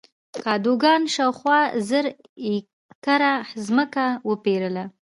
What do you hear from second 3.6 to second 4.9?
ځمکه وپېرله.